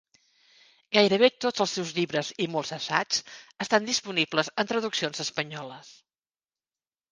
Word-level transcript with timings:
Gairebé 0.95 1.29
tots 1.45 1.63
els 1.65 1.75
seus 1.79 1.91
llibres 1.97 2.31
i 2.45 2.47
molts 2.55 2.73
assaigs 2.79 3.21
estan 3.67 3.87
disponibles 3.91 4.51
en 4.65 4.73
traduccions 4.75 5.25
espanyoles. 5.29 5.95